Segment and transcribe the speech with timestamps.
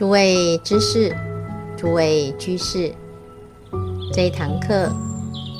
[0.00, 1.14] 诸位知识，
[1.76, 2.90] 诸位居士，
[4.14, 4.90] 这一堂课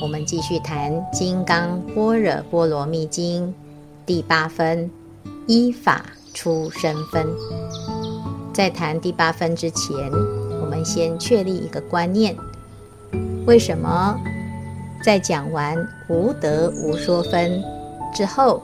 [0.00, 3.48] 我们继续谈《金刚般若波罗蜜经》
[4.06, 4.90] 第八分
[5.46, 7.26] 依法出生分。
[8.54, 10.10] 在谈第八分之前，
[10.62, 12.34] 我们先确立一个观念：
[13.46, 14.18] 为什么
[15.04, 15.76] 在讲完
[16.08, 17.62] 无得无说分
[18.14, 18.62] 之后，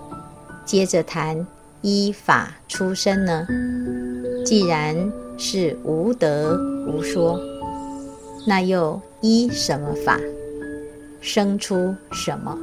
[0.64, 1.46] 接着谈
[1.82, 3.46] 依法出生呢？
[4.42, 7.38] 既然是无得无说，
[8.46, 10.18] 那又依什么法
[11.20, 12.56] 生出什么？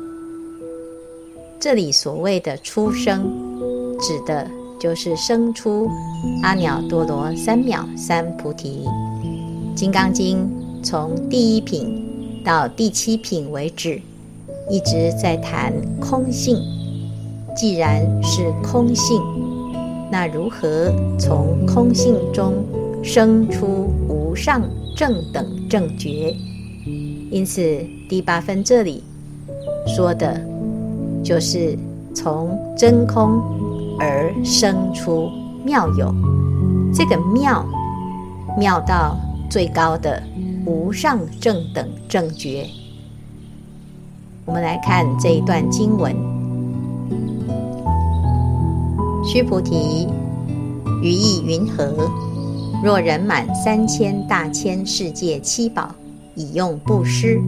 [1.59, 3.23] 这里所谓的出生，
[3.99, 4.49] 指的
[4.79, 5.89] 就是生出
[6.41, 8.85] 阿耨多罗三藐三菩提。
[9.75, 10.49] 《金刚经》
[10.85, 14.01] 从第一品到第七品为止，
[14.69, 16.57] 一直在谈空性。
[17.55, 19.21] 既然是空性，
[20.13, 22.63] 那如何从空性中
[23.02, 24.61] 生出无上
[24.95, 26.36] 正等正觉？
[27.31, 29.03] 因此，第八分这里
[29.88, 30.39] 说的，
[31.23, 31.75] 就是
[32.14, 33.42] 从真空
[34.00, 35.31] 而生出
[35.66, 36.14] 妙有，
[36.94, 37.66] 这个妙，
[38.55, 39.17] 妙到
[39.50, 40.22] 最高的
[40.64, 42.67] 无上正等正觉。
[44.45, 46.16] 我们来看这一段经文。
[49.25, 50.05] 须菩提，
[51.02, 52.11] 于意云何？
[52.83, 55.95] 若人满三千大千世界七宝，
[56.35, 57.39] 以用布施，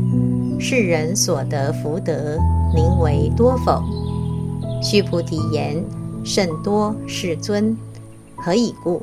[0.57, 2.39] 是人所得福德，
[2.73, 3.83] 名为多否？
[4.81, 5.83] 须菩提言：
[6.23, 7.75] 甚多，世尊。
[8.37, 9.01] 何以故？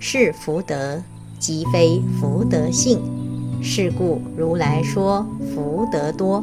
[0.00, 1.00] 是福德，
[1.38, 3.00] 即非福德性。
[3.62, 6.42] 是故如来说福德多。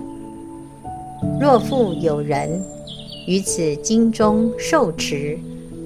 [1.38, 2.64] 若复有人，
[3.30, 5.38] 于此经中受持，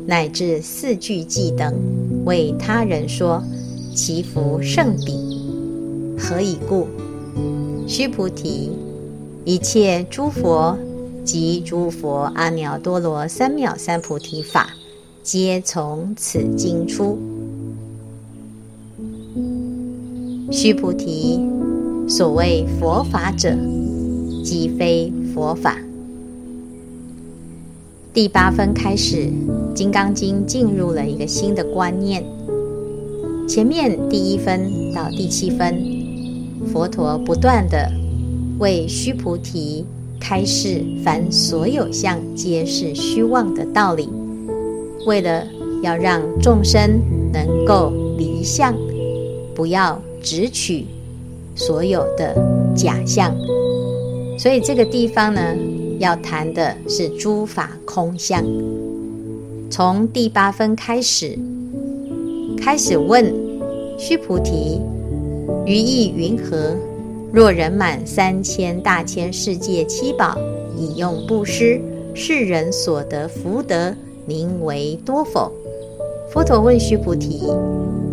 [0.08, 1.76] 乃至四句偈等，
[2.24, 3.44] 为他人说，
[3.94, 5.12] 其福甚彼。
[6.18, 6.88] 何以故？
[7.86, 8.72] 须菩提，
[9.44, 10.78] 一切诸佛
[11.26, 14.70] 及诸佛阿耨多罗三藐三菩提法，
[15.22, 17.20] 皆从此经出。
[20.50, 21.42] 须菩提，
[22.08, 23.54] 所谓佛法者，
[24.46, 25.78] 即非佛法。
[28.14, 29.26] 第八分开始，
[29.74, 32.24] 《金刚经》进入了一个新的观念。
[33.48, 35.84] 前面第一分到第七分，
[36.72, 37.92] 佛陀不断地
[38.60, 39.84] 为须菩提
[40.20, 44.08] 开示凡所有相皆是虚妄的道理，
[45.08, 45.48] 为了
[45.82, 47.02] 要让众生
[47.34, 48.76] 能够离相，
[49.56, 50.86] 不要执取
[51.56, 52.36] 所有的
[52.76, 53.36] 假象。
[54.38, 55.42] 所以这个地方呢，
[56.00, 58.44] 要谈的是诸法空相。
[59.70, 61.38] 从第八分开始，
[62.58, 63.34] 开始问
[63.98, 64.80] 须菩提：
[65.66, 66.76] 于意云何？
[67.32, 70.38] 若人满三千大千世界七宝，
[70.78, 71.82] 以用布施，
[72.14, 73.96] 世人所得福德，
[74.28, 75.52] 宁为多否？
[76.32, 77.48] 佛陀问须菩提：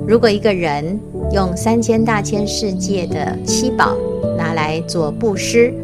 [0.06, 0.98] 如果一个人
[1.32, 3.94] 用三千大千世界的七宝
[4.38, 5.74] 拿来做布施，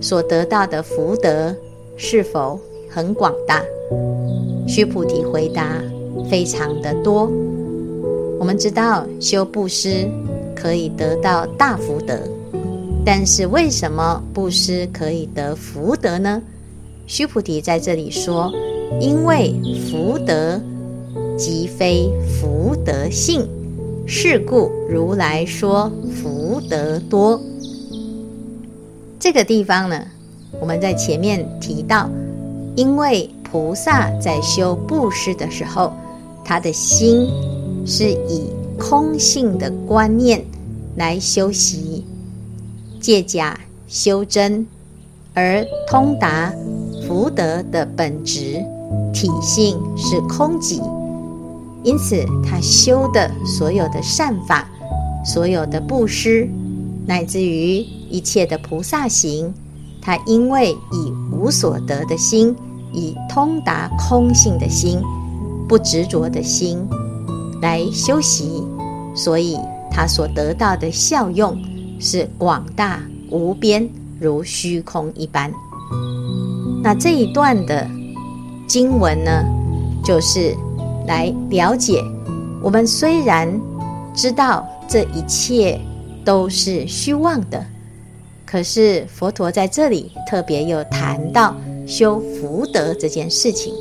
[0.00, 1.54] 所得到的福德
[1.96, 3.62] 是否很广大？
[4.66, 5.82] 须菩提回答：
[6.30, 7.30] 非常的多。
[8.38, 10.08] 我们知道修布施
[10.54, 12.18] 可以得到大福德，
[13.04, 16.40] 但是为什么布施可以得福德呢？
[17.06, 18.52] 须菩提在这里说：
[19.00, 19.54] 因为
[19.90, 20.60] 福德
[21.36, 23.48] 即非福德性，
[24.06, 27.40] 是故如来说福德多。
[29.28, 30.02] 这个地方呢，
[30.58, 32.08] 我们在前面提到，
[32.74, 35.92] 因为菩萨在修布施的时候，
[36.42, 37.28] 他的心
[37.84, 40.42] 是以空性的观念
[40.96, 42.06] 来修习，
[43.02, 44.66] 借假修真，
[45.34, 46.50] 而通达
[47.06, 48.64] 福德的本质
[49.12, 50.80] 体性是空寂，
[51.82, 54.66] 因此他修的所有的善法，
[55.22, 56.48] 所有的布施，
[57.08, 57.78] 乃至于
[58.10, 59.54] 一切的菩萨行，
[59.98, 62.54] 他因为以无所得的心，
[62.92, 65.00] 以通达空性的心，
[65.66, 66.86] 不执着的心
[67.62, 68.62] 来修习，
[69.14, 69.58] 所以
[69.90, 71.58] 他所得到的效用
[71.98, 73.00] 是广大
[73.30, 73.88] 无边，
[74.20, 75.50] 如虚空一般。
[76.82, 77.88] 那这一段的
[78.66, 79.42] 经文呢，
[80.04, 80.54] 就是
[81.06, 82.04] 来了解
[82.62, 83.48] 我们虽然
[84.14, 85.80] 知道这一切
[86.28, 87.64] 都是虚妄的。
[88.44, 93.72] 可是佛陀在这里特别又谈到修福德这件事情，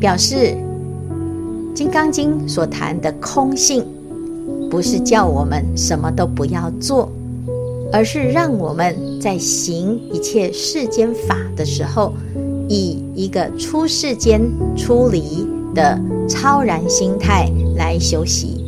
[0.00, 0.36] 表示
[1.74, 3.84] 《金刚经》所谈的空性，
[4.70, 7.12] 不是叫我们什么都不要做，
[7.92, 12.14] 而是让我们在行一切世间法的时候，
[12.70, 14.40] 以一个出世间
[14.74, 18.64] 出离的超然心态来修习。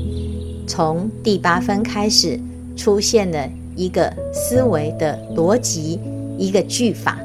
[0.67, 2.38] 从第八分开始，
[2.82, 6.00] 出现了一个思维的逻辑，
[6.37, 7.17] 一个句法，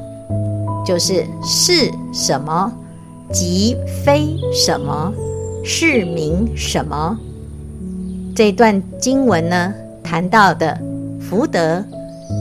[0.86, 2.72] 就是是什么，
[3.34, 3.76] 即
[4.06, 5.12] 非什么，
[5.64, 7.18] 是名什么。
[8.36, 9.74] 这段经文呢，
[10.04, 10.80] 谈到的
[11.20, 11.84] 福德，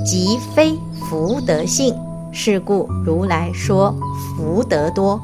[0.05, 0.75] 即非
[1.09, 1.95] 福德性，
[2.33, 3.95] 是故如来说
[4.37, 5.19] 福德多。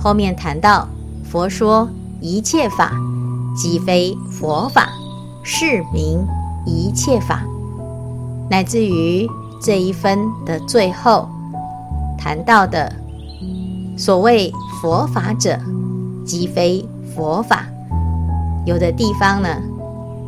[0.00, 0.86] 后面谈到
[1.28, 1.90] 佛说
[2.20, 2.92] 一切法，
[3.56, 4.88] 即非佛法，
[5.42, 6.24] 是名
[6.68, 7.42] 一切法。
[8.50, 9.28] 乃至于
[9.60, 11.28] 这一分的最后
[12.18, 12.92] 谈到的
[13.96, 15.58] 所谓佛法者，
[16.24, 17.66] 即非佛法。
[18.66, 19.48] 有的地方呢。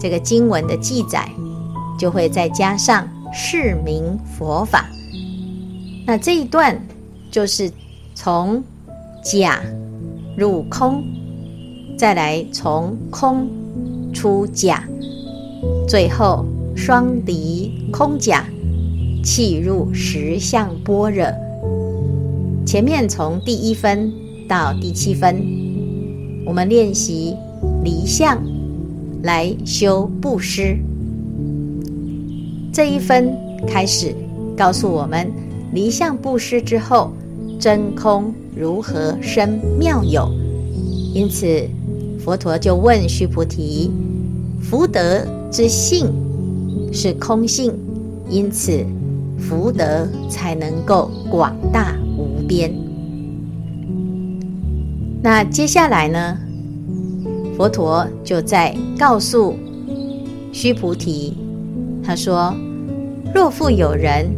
[0.03, 1.29] 这个经文的记载，
[1.99, 4.87] 就会再加上“是名佛法”。
[6.09, 6.75] 那这一段
[7.31, 7.71] 就是
[8.15, 8.65] 从
[9.23, 9.61] 假
[10.39, 11.05] 入空，
[11.99, 13.47] 再来从空
[14.15, 14.85] 出假，
[15.89, 18.45] 最后双离空假，
[19.25, 21.27] 契入实相般若。
[22.67, 24.13] 前面从第一分
[24.49, 25.43] 到第七分，
[26.47, 27.37] 我们练习
[27.83, 28.39] 离相。
[29.23, 30.79] 来修布施，
[32.73, 33.37] 这一分
[33.69, 34.15] 开始
[34.57, 35.31] 告诉我们
[35.75, 37.13] 离相布施之后，
[37.59, 40.27] 真空如何生妙有。
[41.13, 41.69] 因此，
[42.19, 43.91] 佛陀就问须菩提：
[44.61, 46.07] 福德之性
[46.93, 47.73] 是空性，
[48.29, 48.85] 因此
[49.39, 52.73] 福德才能够广大无边。
[55.23, 56.39] 那接下来呢？
[57.57, 59.55] 佛陀就在告诉
[60.53, 61.37] 须菩提，
[62.03, 62.55] 他说
[63.35, 64.31] ：“若复有人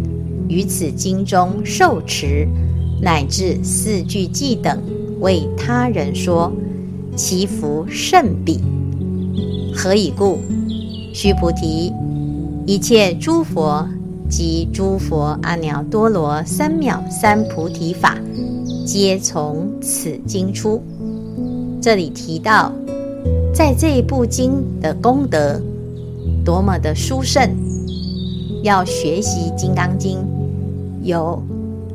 [0.49, 2.49] 于此经中受持，
[3.01, 4.77] 乃至四句偈等，
[5.21, 6.53] 为他人说，
[7.15, 8.61] 其福甚彼。
[9.75, 10.39] 何以故？
[11.13, 11.93] 须菩提，
[12.67, 13.87] 一切诸佛
[14.29, 18.17] 及诸佛阿耨多罗三藐三菩提法，
[18.87, 20.83] 皆从此经出。”
[21.81, 22.73] 这里提到。
[23.55, 25.61] 在这一部经的功德
[26.43, 27.55] 多么的殊胜，
[28.63, 30.19] 要学习《金刚经》
[31.03, 31.41] 有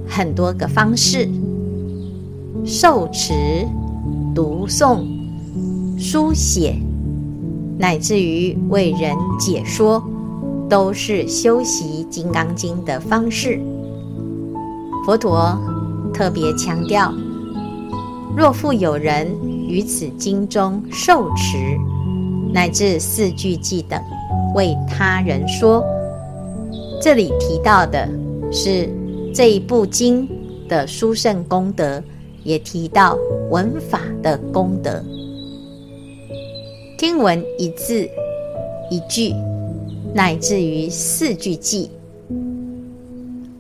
[0.08, 1.28] 很多个方式：
[2.64, 3.34] 受持、
[4.36, 5.04] 读诵、
[5.98, 6.76] 书写，
[7.78, 10.04] 乃至于为人解说，
[10.70, 13.60] 都是修习《金刚经》的方式。
[15.06, 15.58] 佛陀
[16.14, 17.14] 特别强调：
[18.36, 19.28] 若复有人。
[19.70, 21.78] 于此经中受持，
[22.54, 24.02] 乃至四句偈等，
[24.56, 25.84] 为他人说。
[27.02, 28.08] 这里提到的
[28.50, 28.90] 是
[29.34, 30.26] 这一部经
[30.70, 32.02] 的殊胜功德，
[32.46, 33.18] 也提到
[33.52, 35.04] 闻法的功德。
[36.98, 38.10] 听闻一字
[38.90, 39.32] 一句，
[40.16, 41.88] 乃至于四句偈，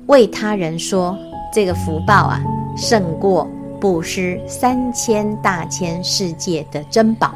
[0.07, 1.16] 为他人说，
[1.54, 2.44] 这个福报啊，
[2.75, 3.48] 胜过。
[3.80, 7.31] 布施三千大千世界的珍宝，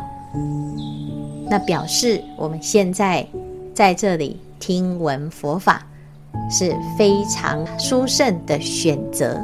[1.48, 3.24] 那表示我们现在
[3.75, 5.86] 在这里听闻佛法
[6.50, 9.39] 是非常殊胜的选择。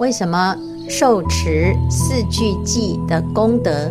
[0.00, 0.54] 为什么
[0.86, 3.90] 受持四句偈的功德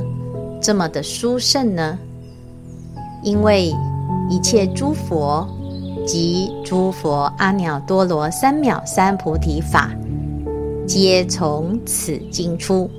[0.62, 1.98] 这么的殊胜呢？
[3.24, 3.74] 因为
[4.30, 5.48] 一切诸佛
[6.06, 9.90] 及诸佛阿耨多罗三藐三菩提法。
[10.88, 12.90] 皆从此经出，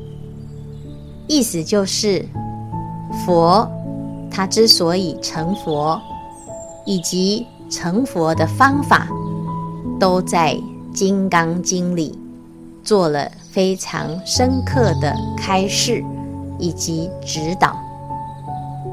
[1.26, 2.26] 意思就是
[3.26, 3.71] 佛
[4.31, 6.00] 他之所以成佛，
[6.87, 9.09] 以及成佛的方法，
[10.00, 10.54] 都在
[10.95, 12.19] 《金刚经》里
[12.83, 16.02] 做了非常深刻的开示
[16.62, 17.76] 以及指导。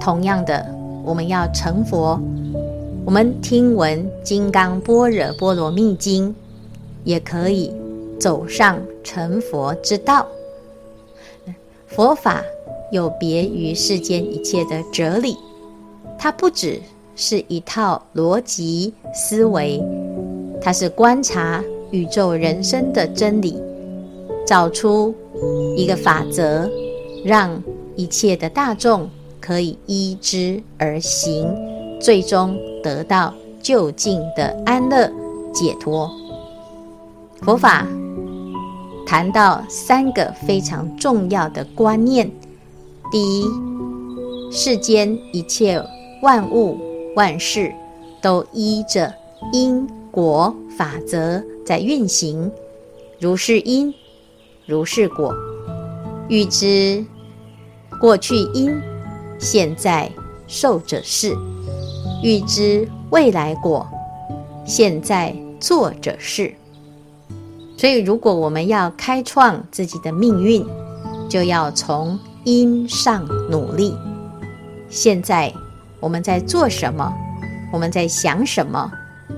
[0.02, 0.66] 同样的，
[1.06, 2.20] 我们要成佛，
[3.06, 6.30] 我们听闻《金刚般若波罗蜜经》，
[7.06, 7.72] 也可以。
[8.20, 10.28] 走上成佛之道，
[11.88, 12.44] 佛法
[12.92, 15.38] 有别于世间一切的哲理，
[16.18, 16.82] 它不只
[17.16, 19.82] 是一套逻辑思维，
[20.62, 23.58] 它是观察宇宙人生的真理，
[24.46, 25.16] 找出
[25.78, 26.70] 一个法则，
[27.24, 27.62] 让
[27.96, 29.10] 一切的大众
[29.40, 31.48] 可以依之而行，
[32.00, 35.12] 最终得到究竟的安乐
[35.54, 36.10] 解脱。
[37.42, 37.88] 佛法。
[39.08, 42.30] 谈到三个非常重要的观念：
[43.12, 43.46] 第一，
[44.52, 45.84] 世间一切
[46.22, 46.78] 万物
[47.16, 47.74] 万事
[48.22, 49.12] 都依着
[49.52, 52.52] 因果法则在运行，
[53.20, 53.92] 如是因，
[54.68, 55.34] 如是果。
[56.29, 57.03] 欲知
[58.00, 58.79] 过去因，
[59.39, 60.12] 现在
[60.48, 61.33] 受者是；
[62.21, 63.88] 欲知未来果，
[64.63, 66.53] 现在作者是。
[67.75, 70.63] 所以，如果我们要开创自己的命运，
[71.27, 73.98] 就要从因上努力。
[74.88, 75.51] 现在
[76.00, 77.12] 我们在做什么？
[77.74, 78.91] 我们在想什么？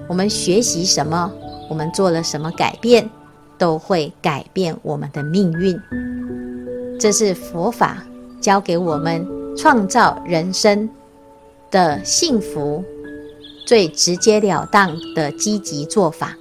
[0.09, 1.31] 我们学习什么？
[1.69, 3.09] 我们做了什么改变，
[3.57, 5.79] 都会改变我们的命运。
[7.01, 8.05] 这是佛法
[8.39, 9.27] 教给我们
[9.57, 10.87] 创造人生
[11.71, 12.83] 的幸福
[13.65, 16.37] 最直截了当的积极做法。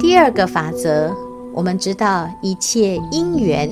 [0.00, 1.14] 第二个法则，
[1.54, 3.70] 我们知道一切因缘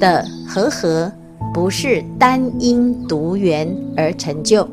[0.00, 1.12] 的和合。
[1.54, 4.68] 不是单因独缘而成就，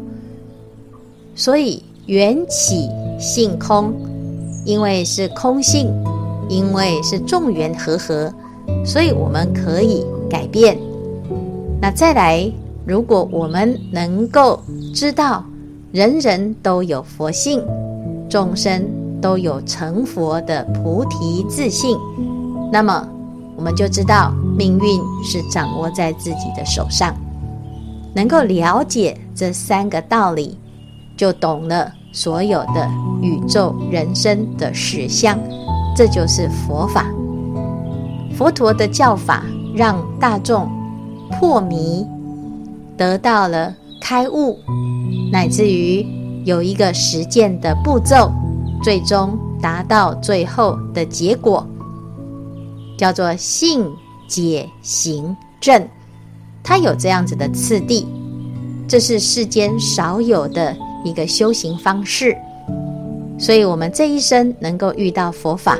[1.34, 2.88] 所以缘起
[3.20, 3.94] 性空，
[4.64, 5.92] 因为是空性，
[6.50, 8.32] 因为是众缘和合，
[8.88, 10.76] 所以我们可以改变。
[11.80, 12.50] 那再来，
[12.86, 14.60] 如果我们能够
[14.96, 15.44] 知道
[15.92, 17.62] 人人都有佛性，
[18.30, 18.84] 众生
[19.22, 21.98] 都有成佛的菩提自信，
[22.72, 23.10] 那么。
[23.58, 27.12] 我们就知道命运是掌握在自己的手上，
[28.14, 30.56] 能够了解这三个道理，
[31.18, 32.88] 就懂了所有的
[33.20, 35.40] 宇宙人生的实相，
[35.96, 37.08] 这就是佛法。
[38.38, 39.44] 佛陀的教法
[39.76, 40.70] 让大众
[41.32, 42.06] 破迷，
[42.96, 44.60] 得到了开悟，
[45.32, 46.06] 乃至于
[46.46, 48.32] 有一个实践的步骤，
[48.84, 51.66] 最终达到最后的结果。
[52.96, 53.84] 叫做信
[54.28, 55.88] 解行证，
[56.64, 58.06] 它有这样子的次第，
[58.88, 62.38] 这是世间少有的一个修行方式。
[63.40, 65.76] 所以，我们这一生能够遇到佛法，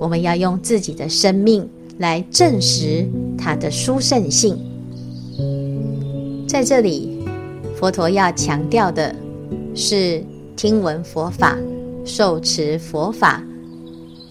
[0.00, 4.56] 我们要用自己的生命来证实它的殊胜性。
[6.48, 7.18] 在这里，
[7.76, 9.14] 佛陀要强调的
[9.74, 10.24] 是
[10.56, 11.58] 听闻佛法、
[12.04, 13.42] 受持佛法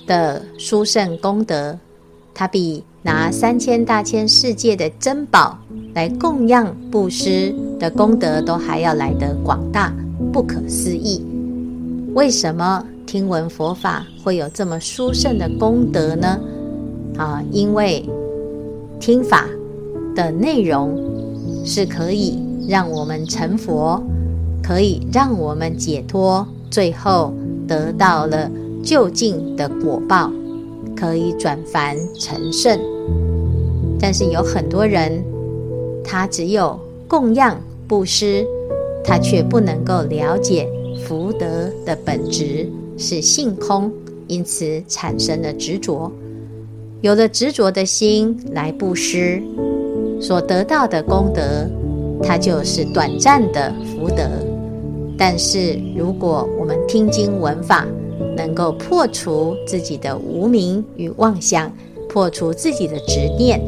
[0.07, 1.77] 的殊胜功德。
[2.33, 5.57] 它比拿三千大千世界的珍宝
[5.93, 9.91] 来供养布施的功德都还要来得广大，
[10.31, 11.23] 不可思议。
[12.13, 16.39] 为什么听闻佛法会有这么殊胜的功德呢？
[17.17, 18.07] 啊，因为
[18.99, 19.47] 听法
[20.15, 20.97] 的内容
[21.65, 24.01] 是可以让我们成佛，
[24.63, 27.33] 可以让我们解脱，最后
[27.67, 28.49] 得到了
[28.83, 30.31] 究竟的果报。
[30.95, 32.79] 可以转凡成圣，
[33.99, 35.23] 但是有很多人，
[36.03, 37.55] 他只有供养
[37.87, 38.43] 布施，
[39.03, 40.67] 他却不能够了解
[41.05, 43.91] 福德的本质是性空，
[44.25, 46.11] 因此产生了执着。
[47.01, 49.41] 有了执着的心来布施，
[50.19, 51.69] 所得到的功德，
[52.23, 54.23] 它就是短暂的福德。
[55.15, 57.85] 但是如果我们听经闻法，
[58.35, 61.71] 能够破除自己的无明与妄想，
[62.09, 63.61] 破除自己的执念，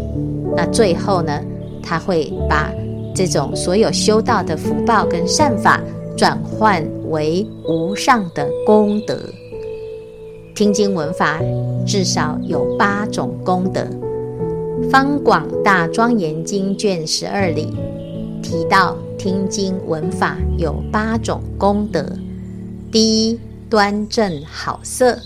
[0.56, 1.40] 那最后呢，
[1.84, 2.72] 他会把
[3.16, 5.80] 这种所有修道的福报跟善法
[6.18, 9.20] 转换为无上的功德。
[10.60, 11.40] 听经闻法
[11.88, 13.80] 至少有八种功德，
[14.90, 17.74] 《方广大庄严经》卷十二里
[18.44, 22.06] 提到，听经闻法有八种功德，
[22.92, 23.40] 第一。
[23.70, 25.18] 端正好色，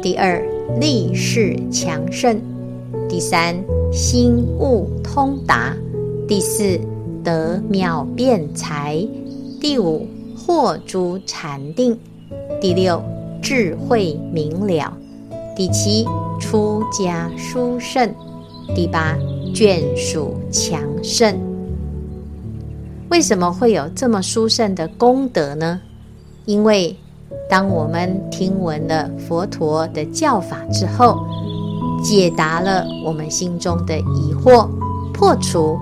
[0.00, 0.40] 第二
[0.80, 2.40] 力势强盛，
[3.08, 3.56] 第三
[3.92, 5.76] 心悟通达，
[6.28, 6.80] 第四
[7.22, 9.06] 得妙辩才，
[9.60, 11.98] 第五获诸禅定，
[12.60, 13.02] 第六
[13.40, 14.92] 智慧明了，
[15.56, 16.06] 第七
[16.40, 18.12] 出家殊胜，
[18.74, 19.16] 第八
[19.54, 21.38] 眷属强盛。
[23.10, 25.80] 为什么会有这么殊胜的功德呢？
[26.44, 26.96] 因为
[27.48, 31.18] 当我们听闻了佛陀的教法之后，
[32.02, 34.68] 解答了我们心中的疑惑，
[35.12, 35.78] 破除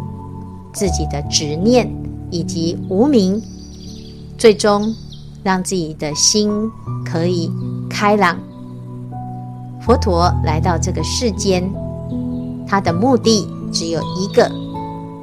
[0.73, 1.91] 自己的执念
[2.31, 3.43] 以及无明，
[4.39, 4.95] 最终
[5.47, 6.51] 让自己的心
[7.05, 7.49] 可以
[7.89, 8.37] 开朗。
[9.81, 11.63] 佛陀来到这个世间，
[12.67, 14.51] 他的目的只有一个，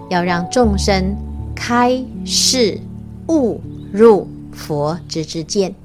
[0.09, 1.13] 要让众生
[1.53, 2.79] 开示
[3.27, 3.59] 悟
[3.91, 5.75] 入佛之之见。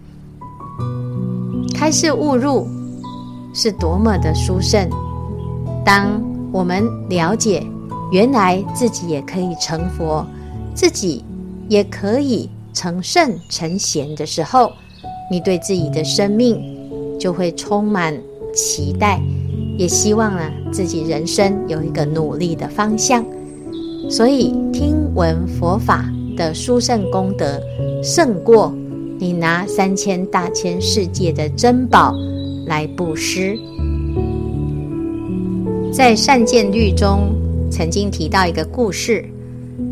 [1.74, 2.68] 开示悟入
[3.52, 4.88] 是多么的殊胜！
[5.84, 7.66] 当我们了解
[8.12, 10.24] 原来自己也可以成佛，
[10.76, 11.24] 自己
[11.68, 14.70] 也可以成圣成贤的时候，
[15.28, 16.62] 你对自己的生命
[17.18, 18.16] 就会充满
[18.54, 19.20] 期待，
[19.76, 23.24] 也希望啊自己人生有一个努力的方向。
[24.08, 27.60] 所以听闻佛法的殊胜功德，
[28.00, 28.72] 胜过
[29.18, 32.14] 你拿三千大千世界的珍宝
[32.64, 33.58] 来布施。
[35.92, 37.34] 在《善见律》中
[37.72, 39.28] 曾经提到一个故事：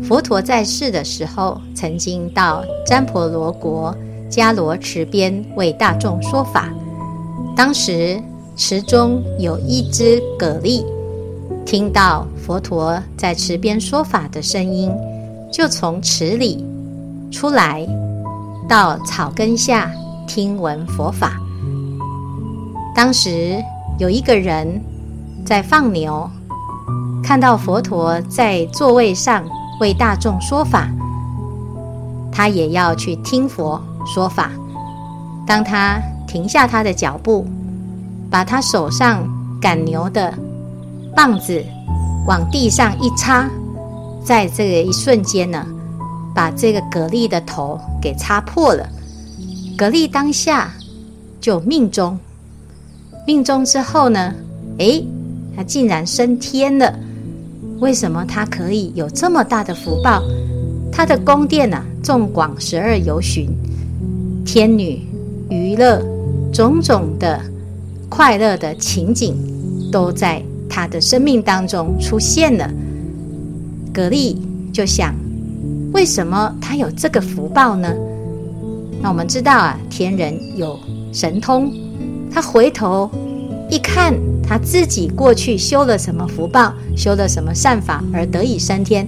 [0.03, 3.95] 佛陀在世的时候，曾经到旃婆罗国
[4.29, 6.69] 迦罗池边为大众说法。
[7.55, 8.21] 当时
[8.55, 10.85] 池中有一只蛤蜊，
[11.65, 14.91] 听到佛陀在池边说法的声音，
[15.51, 16.63] 就从池里
[17.31, 17.85] 出来，
[18.67, 19.91] 到草根下
[20.27, 21.39] 听闻佛法。
[22.95, 23.61] 当时
[23.99, 24.81] 有一个人。
[25.45, 26.29] 在放牛，
[27.23, 29.45] 看到佛陀在座位上
[29.79, 30.89] 为大众说法，
[32.31, 34.51] 他也要去听佛说法。
[35.45, 37.45] 当他停下他的脚步，
[38.29, 39.27] 把他手上
[39.61, 40.33] 赶牛的
[41.15, 41.63] 棒子
[42.27, 43.49] 往地上一插，
[44.23, 45.65] 在这个一瞬间呢，
[46.35, 48.87] 把这个蛤蜊的头给插破了。
[49.77, 50.71] 蛤蜊当下
[51.39, 52.17] 就命终，
[53.25, 54.33] 命终之后呢，
[54.79, 55.05] 诶。
[55.55, 56.93] 他竟然升天了，
[57.79, 60.23] 为什么他可以有这么大的福报？
[60.91, 63.47] 他的宫殿、啊，纵广十二由旬，
[64.43, 65.01] 天女
[65.49, 66.03] 娱乐，
[66.51, 67.39] 种种的
[68.09, 69.35] 快乐的情景，
[69.91, 72.67] 都在他的生命当中出现了。
[73.93, 74.35] 蛤蜊
[74.73, 75.13] 就想，
[75.93, 77.93] 为什么他有这个福报呢？
[78.99, 80.79] 那我们知道啊，天人有
[81.13, 81.71] 神通，
[82.31, 83.09] 他回头
[83.69, 84.13] 一看。
[84.49, 89.05] 他自己过去修了什么福报，修了什么善法而得以升天？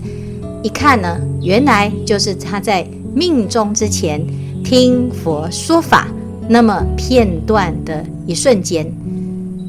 [0.61, 2.85] 一看呢，原来就是他在
[3.15, 4.21] 命中之前
[4.65, 6.09] 听佛说法，
[6.49, 8.85] 那么片段的一瞬间，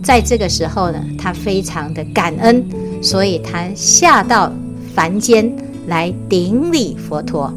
[0.03, 2.65] 在这个时候呢，他非常的感恩，
[3.01, 4.53] 所以他下到
[4.93, 5.49] 凡间
[5.87, 7.55] 来顶礼佛陀。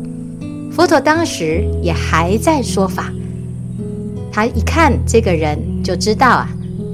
[0.72, 3.12] 佛陀当时也还在说法，
[4.32, 6.48] 他一看这个人就知道啊。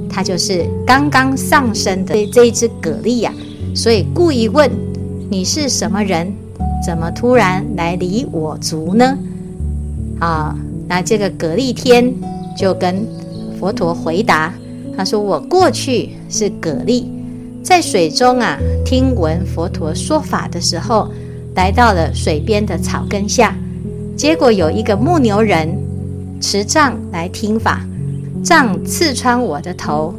[0.10, 3.32] 他就是刚刚上升的这一只蛤蜊呀，
[3.76, 4.70] 所以故意问
[5.30, 6.34] ：“你是什么人？
[6.86, 9.18] 怎么突然来离我足呢？”
[10.20, 10.56] 啊，
[10.88, 12.14] 那这个蛤蜊天
[12.58, 13.06] 就跟
[13.60, 14.54] 佛陀回答
[14.98, 17.06] ：“他说我过去是蛤蜊，
[17.64, 21.10] 在水中啊听闻佛陀说法的时候，
[21.56, 23.56] 来到了水边的草根下，
[24.18, 25.70] 结果有一个牧牛人
[26.42, 27.86] 持杖来听法。”
[28.44, 30.14] 杖刺穿我的头，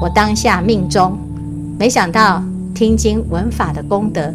[0.00, 1.16] 我当下命终。
[1.78, 2.42] 没想到
[2.74, 4.32] 听经闻法的功德，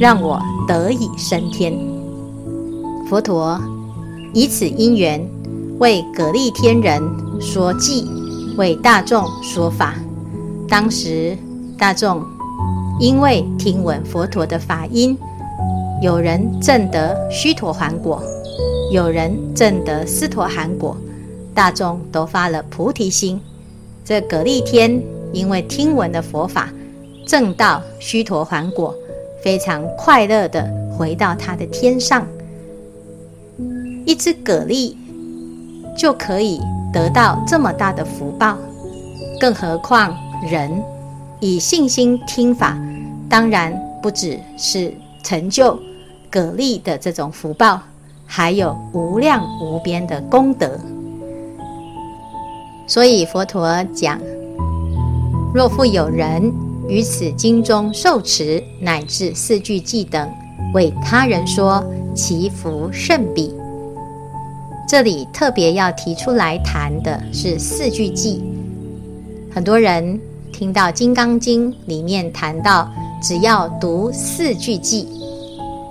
[0.00, 1.76] 让我得以升天。
[3.08, 3.60] 佛陀
[4.32, 5.20] 以此因缘，
[5.78, 7.02] 为蛤蜊天人
[7.40, 8.06] 说偈，
[8.56, 9.94] 为大众说法。
[10.68, 11.36] 当时
[11.76, 12.22] 大众
[13.00, 15.16] 因为听闻佛陀的法音，
[16.00, 18.22] 有人证得须陀洹果，
[18.92, 20.96] 有人证得斯陀含果。
[21.58, 23.40] 大众都发了菩提心，
[24.04, 26.68] 这蛤蜊天因为听闻的佛法，
[27.26, 28.94] 正道须陀洹果，
[29.42, 30.64] 非常快乐地
[30.96, 32.24] 回到他的天上。
[34.06, 34.94] 一只蛤蜊
[35.96, 36.60] 就可以
[36.92, 38.56] 得到这么大的福报，
[39.40, 40.16] 更何况
[40.48, 40.70] 人
[41.40, 42.78] 以信心听法，
[43.28, 44.94] 当然不只是
[45.24, 45.74] 成就
[46.30, 47.82] 蛤蜊的这种福报，
[48.24, 50.78] 还有无量无边的功德。
[52.88, 54.18] 所以佛陀讲：
[55.54, 56.50] 若复有人
[56.88, 60.26] 于此经中受持，乃至四句偈等，
[60.72, 63.54] 为他人说，其福甚彼。
[64.88, 68.40] 这里特别要提出来谈的是四句偈。
[69.52, 70.18] 很多人
[70.50, 72.90] 听到《金刚经》里面谈到，
[73.22, 75.06] 只要读四句偈，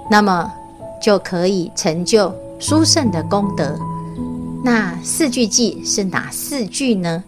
[0.10, 0.52] 那么
[1.00, 3.78] 就可以成就殊胜的功德。
[4.70, 7.24] 那四句偈是哪四句呢？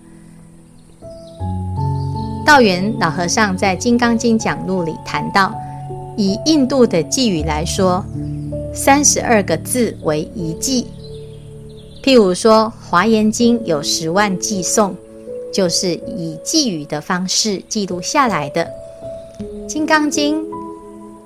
[2.46, 5.56] 道元老和尚在《金刚经讲录》里谈到，
[6.18, 8.04] 以印度的偈语来说，
[8.74, 10.84] 三十二个字为一偈。
[12.04, 14.94] 譬如说，《华严经》有十万偈颂，
[15.54, 18.68] 就是以偈语的方式记录下来的。
[19.66, 20.42] 《金刚经》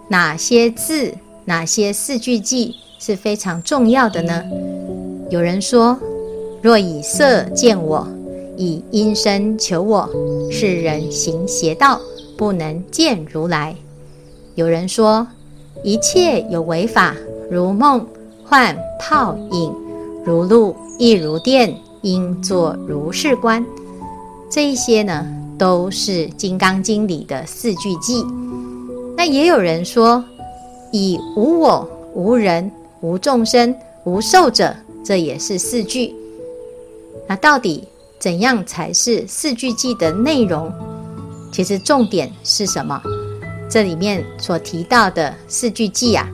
[0.09, 1.11] 哪些字、
[1.45, 4.43] 哪些四句偈是非常重要的呢？
[5.33, 5.97] 有人说
[6.61, 8.07] ：“若以色见我，
[8.55, 10.07] 以音声求我，
[10.51, 11.99] 是人行邪道，
[12.37, 13.75] 不能见如来。”
[14.53, 15.25] 有人说
[15.83, 17.15] ：“一切有为法，
[17.49, 18.05] 如梦
[18.45, 19.73] 幻泡影，
[20.23, 23.65] 如露亦如电，应作如是观。
[24.51, 25.25] 这一些呢，
[25.57, 28.23] 都是《金刚经》里的四句偈。
[29.17, 30.23] 那也有人说，
[30.91, 36.13] 以无我、无人、无众生、无寿者，这也是四句。
[37.27, 37.83] 那到底
[38.19, 40.71] 怎样才是四句偈的内容？
[41.51, 43.01] 其实重点是什么？
[43.69, 46.27] 这里面所提到的四句偈啊，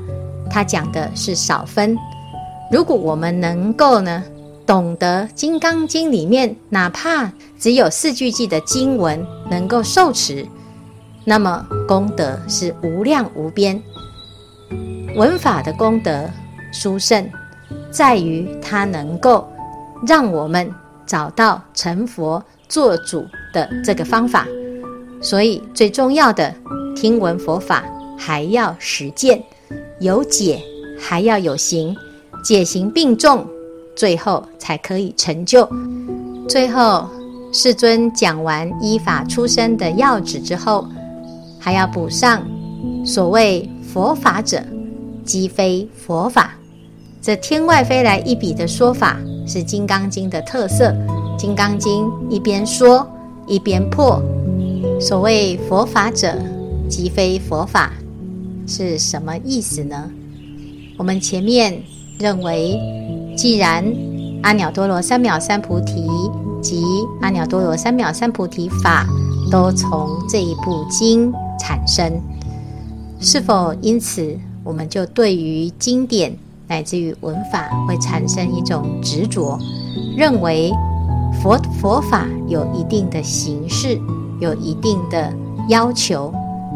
[0.49, 1.97] 它讲的是少分。
[2.71, 4.23] 如果我们能够呢，
[4.65, 10.45] 懂得《金刚经》里面哪怕只有四句偈的经文能够受持，
[11.25, 13.81] 那么功德是无量无边。
[15.15, 16.29] 文法的功德
[16.71, 17.29] 殊胜，
[17.91, 19.47] 在于它能够
[20.07, 20.69] 让我们
[21.05, 24.47] 找到成佛做主的这个方法。
[25.21, 26.53] 所以最重要的，
[26.95, 27.83] 听闻佛法
[28.17, 29.43] 还要实践，
[29.99, 30.61] 有解
[30.99, 31.95] 还要有行，
[32.43, 33.45] 解行并重。
[33.95, 35.67] 最后才可以成就。
[36.47, 37.09] 最后，
[37.51, 40.87] 世尊讲完依法出生的要旨之后，
[41.59, 42.41] 还要补上：
[43.05, 44.63] 所谓佛法者，
[45.25, 46.53] 即非佛法。
[47.21, 50.91] 这天外飞来一笔的说法，是《金刚经》的特色。
[51.37, 53.05] 《金刚经》一边说
[53.45, 54.21] 一边破。
[55.01, 56.33] 所谓佛法者，
[56.87, 57.91] 即非佛法，
[58.65, 60.09] 是什么意思呢？
[60.97, 61.81] 我们前面
[62.17, 62.79] 认为。
[63.37, 63.85] 既然
[64.43, 66.05] 阿耨多罗三藐三菩提
[66.61, 66.83] 及
[67.21, 69.07] 阿耨多罗三藐三菩提法
[69.49, 72.21] 都从这一部经产生，
[73.21, 76.37] 是否因此我们就对于经典
[76.69, 79.57] 乃至于文法会产生一种执着，
[80.15, 80.71] 认为
[81.41, 83.99] 佛佛法有一定的形式，
[84.39, 85.33] 有一定的
[85.67, 86.31] 要求，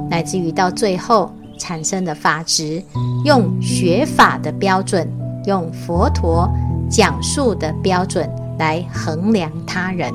[0.10, 2.84] 乃至于到最后产生的法执，
[3.24, 5.08] 用学法的标准。
[5.46, 6.50] 用佛陀
[6.90, 10.10] 讲述的标准来衡量他人，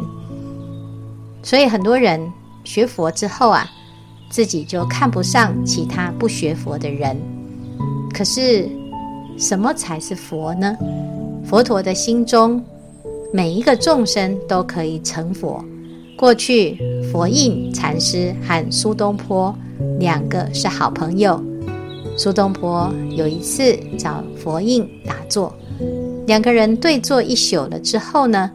[1.43, 2.19] 所以很多人
[2.65, 3.67] 学佛之后啊，
[4.31, 7.15] 自己就看不上其他不学佛的人。
[8.11, 8.67] 可是，
[9.39, 10.77] 什么才是佛呢？
[11.45, 12.63] 佛陀的心中，
[13.33, 15.65] 每一个众生都可以成佛。
[16.17, 16.77] 过去，
[17.13, 19.57] 佛印禅师和苏东坡
[20.01, 21.41] 两个是好朋友。
[22.17, 25.55] 苏东坡有一次找佛印打坐，
[26.27, 28.51] 两个人对坐一宿了之后呢，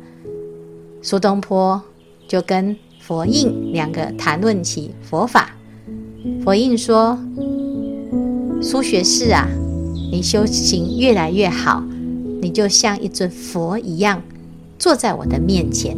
[1.02, 1.82] 苏东坡
[2.28, 5.52] 就跟佛印两个谈论起佛法。
[6.44, 7.18] 佛印说
[8.62, 9.48] ：“苏学士啊，
[10.14, 11.84] 你修行越来越好，
[12.40, 14.22] 你就像一尊佛一样
[14.78, 15.98] 坐在我的面前。”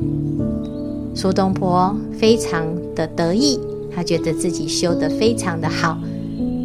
[1.14, 3.60] 苏东坡非常的得意，
[3.94, 5.98] 他觉得自己修得非常的好，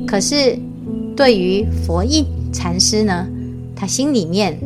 [0.07, 0.57] 可是。
[1.17, 3.27] 对于佛印禅师呢，
[3.77, 4.59] 他心里面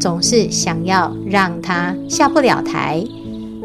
[0.00, 3.04] 总是想要让他下不了台，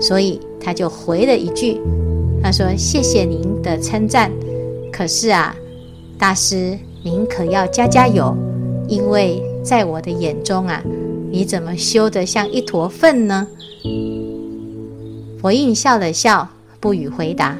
[0.01, 1.79] 所以他就回了一句
[2.43, 4.29] ：“他说谢谢您的称赞，
[4.91, 5.55] 可是啊，
[6.17, 8.35] 大师您可要加加油，
[8.87, 10.83] 因为在我的眼中啊，
[11.31, 13.47] 你怎么修得像一坨粪呢？”
[15.41, 16.47] 佛印笑了笑，
[16.79, 17.57] 不予回答。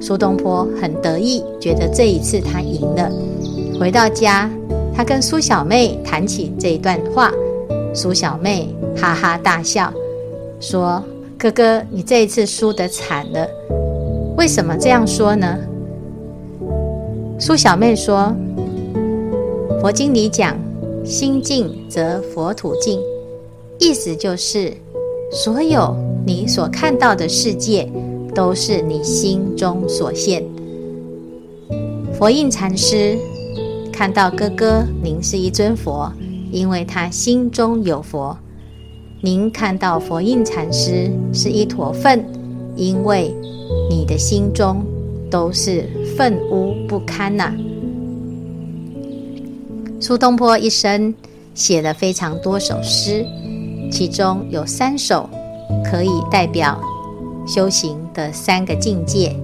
[0.00, 3.10] 苏东坡很得意，觉得这一次他赢了。
[3.78, 4.48] 回到家，
[4.94, 7.32] 他跟苏小妹谈起这一段话，
[7.92, 9.92] 苏小妹哈哈大笑，
[10.60, 11.02] 说
[11.36, 13.46] ：“哥哥，你这一次输得惨了。
[14.36, 15.58] 为什么这样说呢？”
[17.38, 18.34] 苏小妹说
[19.80, 20.58] ：“佛经里讲，
[21.04, 23.00] 心净则佛土净，
[23.78, 24.72] 意思就是，
[25.30, 27.88] 所有你所看到的世界，
[28.34, 30.44] 都是你心中所现。”
[32.12, 33.16] 佛印禅师。
[33.92, 36.12] 看到哥哥，您是一尊佛，
[36.52, 38.36] 因为他心中有佛；
[39.20, 42.24] 您看到佛印禅师是一坨粪，
[42.76, 43.34] 因为
[43.90, 44.84] 你的心中
[45.28, 45.84] 都是
[46.16, 47.52] 粪污不堪呐、
[50.00, 51.12] 苏东坡一生
[51.54, 53.26] 写了非常多首诗，
[53.90, 55.28] 其中有三首
[55.84, 56.80] 可以代表
[57.46, 59.34] 修行的三个境界。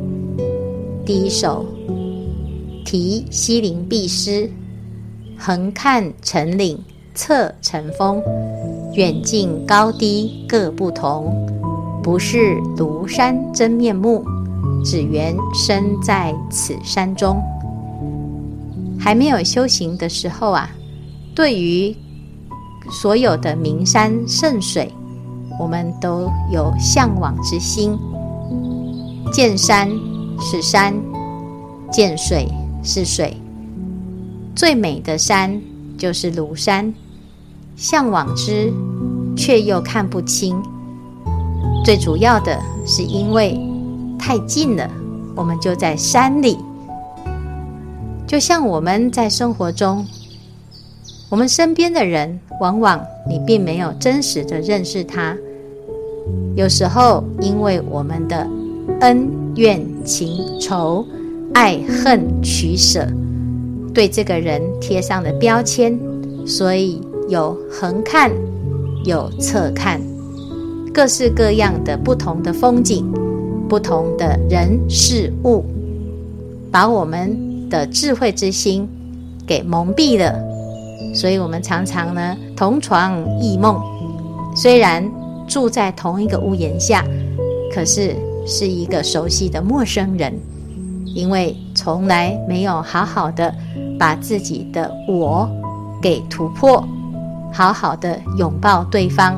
[1.04, 1.64] 第一首。
[2.84, 4.48] 题西林壁诗，
[5.38, 6.78] 横看成岭
[7.14, 8.22] 侧成峰，
[8.92, 11.34] 远近高低各不同。
[12.02, 14.22] 不识庐山真面目，
[14.84, 17.42] 只缘身在此山中。
[19.04, 20.70] 还没有修行的时候啊，
[21.34, 21.94] 对于
[22.90, 24.90] 所有的名山胜水，
[25.60, 27.98] 我们都有向往之心。
[29.30, 29.90] 见山
[30.40, 30.94] 是山，
[31.92, 32.48] 见水。
[32.86, 33.34] 是水，
[34.54, 35.58] 最美的山
[35.96, 36.92] 就是庐山，
[37.76, 38.70] 向往之，
[39.34, 40.54] 却又看不清。
[41.82, 43.58] 最主要的是因为
[44.18, 44.86] 太近了，
[45.34, 46.58] 我们就在山里。
[48.34, 50.04] 就像我们在生活中，
[51.28, 55.36] 我们身边的人，往往你并没有真实的认识他。
[56.56, 58.44] 有时候，因为我们的
[59.02, 60.28] 恩怨情
[60.60, 61.06] 仇、
[61.52, 63.06] 爱恨取舍，
[63.94, 65.96] 对这个人贴上了标签，
[66.44, 68.32] 所以有横看，
[69.04, 70.00] 有侧看，
[70.92, 73.08] 各式各样的不同的风景，
[73.68, 75.64] 不同的人事物，
[76.72, 77.43] 把我们
[77.74, 78.88] 的智慧之心
[79.46, 80.32] 给蒙蔽了。
[81.14, 83.80] 所以我们常常呢，同床异梦，
[84.54, 85.04] 虽然。
[85.46, 87.04] 住在同一个屋檐下，
[87.70, 90.32] 可是是一个熟悉的陌生人，
[91.04, 93.54] 因为从来没有好好的
[93.98, 95.46] 把自己的我
[96.00, 96.82] 给突破，
[97.52, 99.36] 好好的拥抱对方，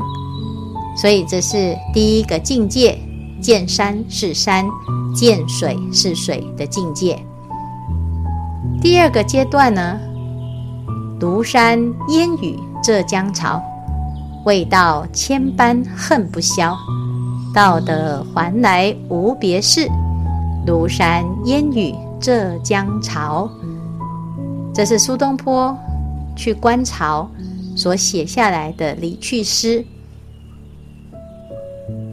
[0.97, 2.97] 所以这是第一个境界：
[3.41, 4.65] 见山是山，
[5.13, 7.19] 见水是水的境界。
[8.89, 9.99] 第二个阶段呢，
[11.19, 11.77] 庐山
[12.11, 13.61] 烟雨浙江潮。
[14.45, 16.73] 未到千般恨不消，
[17.53, 19.89] 到得还来无别事。
[20.69, 23.51] 庐山烟雨浙江潮，
[24.73, 25.77] 这是苏东坡
[26.37, 27.29] 去观潮
[27.75, 29.85] 所写下来的离去诗。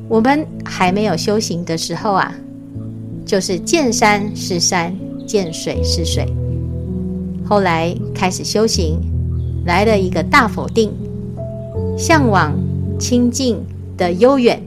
[0.09, 2.33] 我们还没有修行的时候啊，
[3.23, 4.91] 就是见山是山，
[5.27, 6.25] 见水是水。
[7.45, 8.99] 后来开始修行，
[9.65, 10.91] 来了一个大否定。
[11.95, 12.53] 向往
[12.97, 13.63] 清净
[13.95, 14.59] 的悠远，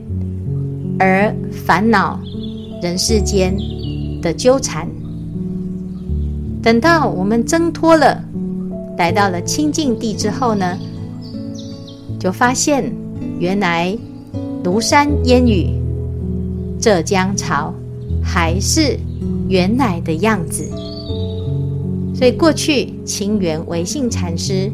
[0.97, 2.17] 而烦恼
[2.81, 3.53] 人世间
[4.21, 4.87] 的纠缠。
[6.63, 8.23] 等到我们挣脱了，
[8.97, 10.77] 来到了清净地之后呢，
[12.17, 12.93] 就发现
[13.39, 13.97] 原来
[14.63, 15.69] 庐山烟雨、
[16.79, 17.73] 浙江潮
[18.23, 18.97] 还是
[19.49, 20.65] 原来的样子。
[22.17, 24.71] 所以过去清源维信禅师。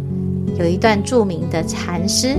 [0.58, 2.38] 有一段著名的禅诗，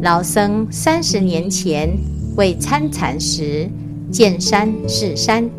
[0.00, 1.90] 老僧三十年前
[2.36, 3.68] 为参禅时，
[4.10, 5.50] 见山是山，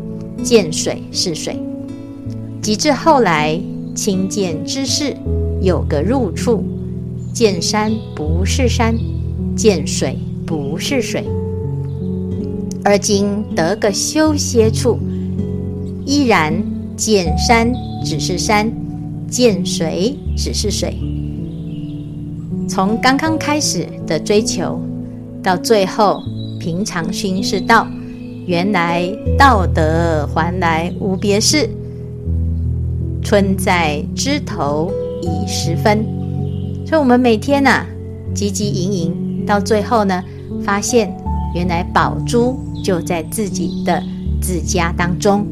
[0.42, 1.56] 见水是水。
[2.62, 3.60] 及至后来
[3.94, 5.14] 亲见之事，
[5.60, 6.64] 有个入处，
[7.32, 8.96] 见山不是山，
[9.54, 11.24] 见水不是水。
[12.82, 14.98] 而今得个修歇处，
[16.06, 16.54] 依然
[16.96, 17.70] 见山
[18.04, 18.70] 只是山，
[19.28, 20.94] 见水只是水。
[22.68, 24.78] 从刚刚开始的追求，
[25.42, 26.22] 到最后
[26.60, 27.86] 平常心是道，
[28.46, 31.68] 原来道德还来无别事。
[33.22, 36.04] 春在枝头已时分，
[36.86, 37.86] 所以我们每天呐、啊，
[38.34, 40.22] 汲汲营营，到最后呢，
[40.62, 41.10] 发现
[41.54, 44.02] 原来宝珠就在自己的
[44.42, 45.46] 自家当中，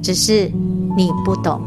[0.00, 0.50] 只是
[0.96, 1.60] 你不懂，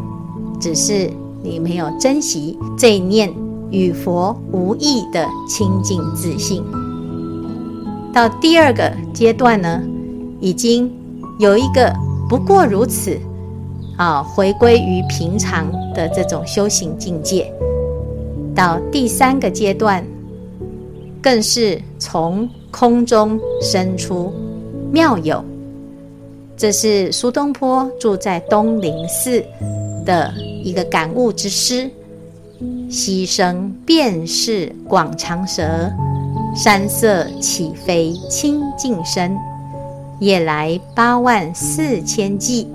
[0.60, 1.10] 只是
[1.41, 3.34] 你没有珍惜这一念。
[3.72, 6.63] 与佛无异的清净自信，
[8.12, 9.80] 到第二个阶段呢，
[10.39, 10.91] 已经
[11.38, 11.93] 有一个
[12.28, 13.15] 不过如此
[13.95, 17.54] 啊，回归于平常的这种修行境界。
[18.56, 20.04] 到第三个阶段，
[21.22, 24.34] 更是从空中生出
[24.91, 25.45] 妙有。
[26.58, 29.45] 这是苏东坡住在东林寺
[30.08, 31.89] 的一个感悟之诗。
[32.89, 35.89] 溪声便是广长舌，
[36.56, 39.38] 山色岂非清净身？
[40.19, 42.67] 夜来八万四千骑，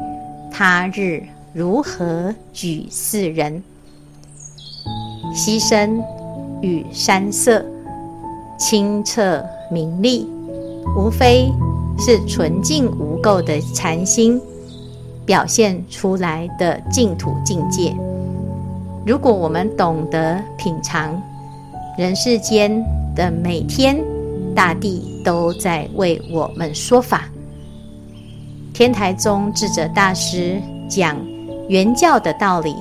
[0.51, 3.63] 他日如何举四人？
[5.35, 6.03] 溪声
[6.63, 7.63] 与山色
[8.59, 10.27] 清澈明丽，
[10.97, 11.53] 无非
[11.99, 14.41] 是纯净无垢的禅心
[15.27, 17.95] 表现出来的净土境界。
[19.07, 21.21] 如果我们懂得品尝
[21.99, 22.83] 人世间
[23.15, 24.03] 的每天，
[24.55, 27.25] 大地都在为我们说法。
[28.73, 31.17] 天台宗智者大师讲
[31.69, 32.75] 圆教的道理，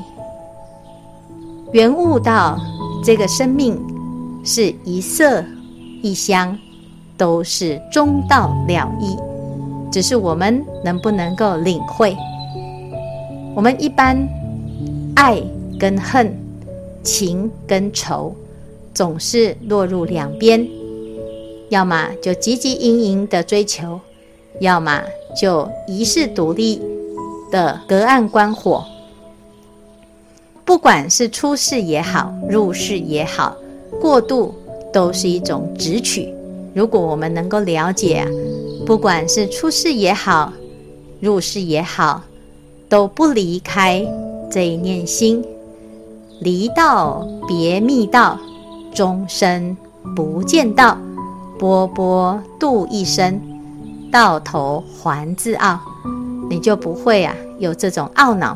[1.72, 2.58] 原悟到
[3.04, 3.80] 这个生命
[4.44, 5.44] 是一色
[6.02, 6.58] 一香，
[7.18, 9.16] 都是中道了义，
[9.92, 12.16] 只是我们能不能够领会？
[13.56, 14.28] 我们一般
[15.16, 15.42] 爱。
[15.80, 16.34] 跟恨、
[17.04, 18.34] 情跟仇，
[18.94, 20.66] 总是落入两边，
[21.68, 24.00] 要么就汲汲营营的追求，
[24.62, 25.04] 要么
[25.36, 26.82] 就遗世独立
[27.52, 28.86] 的隔岸观火。
[30.64, 33.58] 不管是出世也好，入世也好，
[34.00, 34.56] 过度
[34.94, 36.34] 都是一种执取。
[36.74, 38.26] 如果我们能够了解，
[38.86, 40.54] 不管是出世也好，
[41.20, 42.24] 入世也好，
[42.94, 44.06] 都不离开
[44.52, 45.44] 这一念心，
[46.42, 48.38] 离道别密道，
[48.94, 49.76] 终身
[50.16, 50.96] 不见道，
[51.58, 53.42] 波波度一生，
[54.12, 55.80] 到头还自傲，
[56.48, 58.56] 你就不会啊有这种懊恼，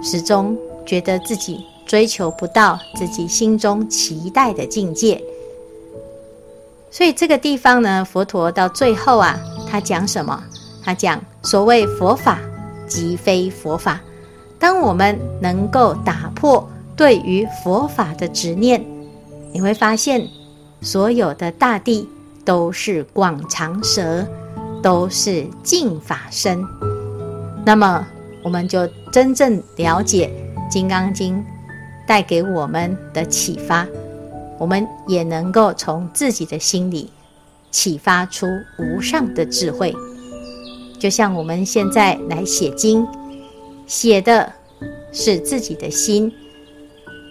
[0.00, 5.20] 始终觉得自己追求不到自己心中期待的境界。
[6.88, 9.36] 所以这个地方呢，佛陀到最后啊，
[9.68, 10.40] 他讲什么？
[10.84, 12.38] 他讲所谓佛法，
[12.92, 13.98] 即非佛法。
[14.58, 18.84] 当我们能够打破对于佛法的执念，
[19.50, 20.28] 你会发现，
[20.82, 22.06] 所有的大地
[22.44, 24.26] 都是广长舌，
[24.82, 26.62] 都是净法身。
[27.64, 28.06] 那么，
[28.44, 30.30] 我们就真正了解
[30.70, 31.36] 《金刚经》
[32.06, 33.86] 带给我们的启发。
[34.58, 37.10] 我们也能够从自己的心里
[37.70, 38.46] 启发出
[38.78, 39.96] 无上的智慧，
[41.02, 43.04] 就像我们现在来写经，
[43.88, 44.52] 写的
[45.10, 46.32] 是自己的心，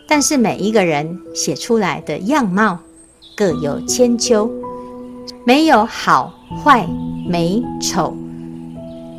[0.05, 2.77] 但是每一个人写出来的样貌
[3.33, 4.51] 各有千秋，
[5.45, 6.85] 没有好坏
[7.25, 8.13] 美丑，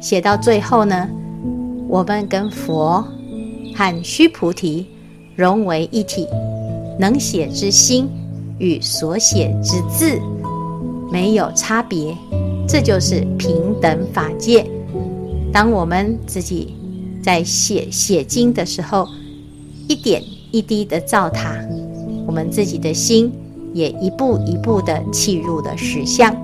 [0.02, 1.08] 写到最后呢，
[1.88, 3.02] 我们跟佛
[3.74, 4.86] 和须菩提
[5.34, 6.28] 融为一体。
[6.98, 8.06] 能写之心
[8.58, 10.20] 与所写之字
[11.10, 12.14] 没有差别，
[12.72, 14.66] 这就是平等法界。
[15.52, 16.74] 当我们自己
[17.22, 19.06] 在写写经的时候，
[19.88, 21.54] 一点一滴的造塔，
[22.26, 23.30] 我们自己的心
[23.74, 26.34] 也一步一步的契入了实相。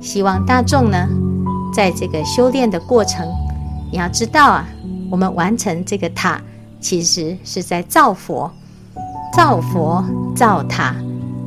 [0.00, 1.08] 希望大众呢，
[1.74, 3.26] 在这个修炼的过程，
[3.90, 4.68] 你要知道啊，
[5.10, 6.40] 我们完成这个塔，
[6.80, 8.48] 其实是在造佛。
[9.36, 10.04] 造佛、
[10.36, 10.94] 造塔、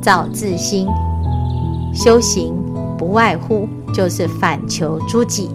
[0.02, 0.86] 造自心，
[1.94, 2.52] 修行
[2.98, 5.48] 不外乎就是反求诸己。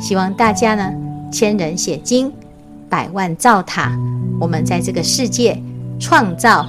[0.00, 0.92] 希望大家呢，
[1.32, 2.32] 千人写经，
[2.88, 3.92] 百万造塔。
[4.40, 5.60] 我们在这个世界
[5.98, 6.66] 创造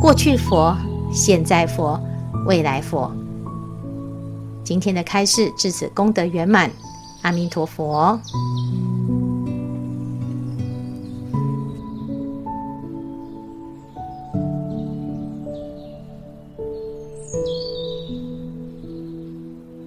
[0.00, 0.76] 过去佛、
[1.12, 2.00] 现在佛、
[2.46, 3.10] 未来佛。
[4.62, 6.70] 今天的开示至此功德圆满，
[7.22, 8.18] 阿弥陀佛。